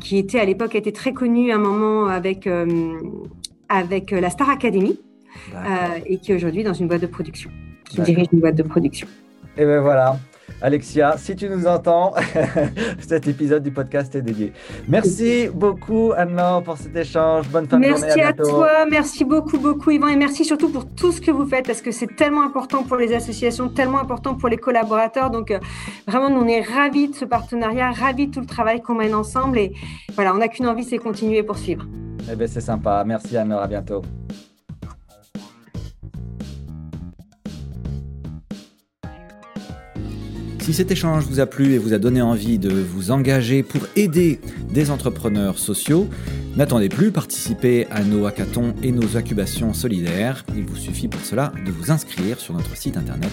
qui 0.00 0.18
était 0.18 0.38
à 0.38 0.44
l'époque 0.44 0.74
était 0.74 0.92
très 0.92 1.12
connue 1.12 1.50
à 1.50 1.56
un 1.56 1.58
moment 1.58 2.06
avec, 2.06 2.48
avec 3.68 4.10
la 4.10 4.30
Star 4.30 4.50
Academy, 4.50 5.00
et 6.06 6.18
qui 6.18 6.32
est 6.32 6.34
aujourd'hui 6.34 6.62
dans 6.62 6.74
une 6.74 6.88
boîte 6.88 7.00
de 7.00 7.06
production. 7.06 7.50
qui 7.88 8.00
dirige 8.02 8.28
une 8.32 8.40
boîte 8.40 8.54
de 8.54 8.62
production. 8.62 9.08
Et 9.56 9.64
ben 9.64 9.80
voilà. 9.80 10.18
Alexia, 10.62 11.16
si 11.18 11.36
tu 11.36 11.48
nous 11.48 11.66
entends, 11.66 12.14
cet 13.06 13.28
épisode 13.28 13.62
du 13.62 13.70
podcast 13.70 14.14
est 14.14 14.22
dédié. 14.22 14.52
Merci 14.88 15.48
beaucoup, 15.52 16.12
Anne-Laure, 16.16 16.62
pour 16.62 16.78
cet 16.78 16.96
échange. 16.96 17.48
Bonne 17.50 17.66
fin 17.66 17.78
de 17.78 17.84
journée. 17.84 18.00
Merci 18.00 18.20
à, 18.20 18.32
toi. 18.32 18.86
Merci 18.90 19.24
beaucoup, 19.24 19.58
beaucoup, 19.58 19.90
Yvan. 19.90 20.08
Et 20.08 20.16
merci 20.16 20.44
surtout 20.44 20.70
pour 20.70 20.86
tout 20.86 21.12
ce 21.12 21.20
que 21.20 21.30
vous 21.30 21.46
faites 21.46 21.66
parce 21.66 21.82
que 21.82 21.90
c'est 21.90 22.16
tellement 22.16 22.42
important 22.42 22.84
pour 22.84 22.96
les 22.96 23.12
associations, 23.12 23.68
tellement 23.68 24.00
important 24.00 24.34
pour 24.34 24.48
les 24.48 24.56
collaborateurs. 24.56 25.30
Donc, 25.30 25.50
euh, 25.50 25.58
vraiment, 26.06 26.30
nous, 26.30 26.40
on 26.40 26.48
est 26.48 26.62
ravis 26.62 27.08
de 27.08 27.14
ce 27.14 27.26
partenariat, 27.26 27.90
ravis 27.90 28.28
de 28.28 28.32
tout 28.32 28.40
le 28.40 28.46
travail 28.46 28.80
qu'on 28.80 28.94
mène 28.94 29.14
ensemble. 29.14 29.58
Et 29.58 29.72
voilà, 30.14 30.34
on 30.34 30.38
n'a 30.38 30.48
qu'une 30.48 30.66
envie, 30.66 30.84
c'est 30.84 30.98
continuer 30.98 31.38
et 31.38 31.42
poursuivre. 31.42 31.84
Eh 32.30 32.34
bien, 32.34 32.46
c'est 32.46 32.60
sympa. 32.60 33.04
Merci, 33.06 33.36
Anne-Laure. 33.36 33.60
À 33.60 33.66
bientôt. 33.66 34.02
Si 40.66 40.74
cet 40.74 40.90
échange 40.90 41.24
vous 41.26 41.38
a 41.38 41.46
plu 41.46 41.74
et 41.74 41.78
vous 41.78 41.94
a 41.94 41.98
donné 41.98 42.20
envie 42.20 42.58
de 42.58 42.70
vous 42.70 43.12
engager 43.12 43.62
pour 43.62 43.82
aider 43.94 44.40
des 44.68 44.90
entrepreneurs 44.90 45.60
sociaux, 45.60 46.08
n'attendez 46.56 46.88
plus, 46.88 47.12
participez 47.12 47.86
à 47.92 48.02
nos 48.02 48.26
hackathons 48.26 48.74
et 48.82 48.90
nos 48.90 49.16
incubations 49.16 49.72
solidaires. 49.72 50.44
Il 50.56 50.64
vous 50.64 50.74
suffit 50.74 51.06
pour 51.06 51.20
cela 51.20 51.52
de 51.64 51.70
vous 51.70 51.92
inscrire 51.92 52.40
sur 52.40 52.52
notre 52.52 52.76
site 52.76 52.96
internet 52.96 53.30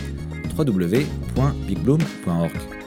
www.bigbloom.org. 0.56 2.83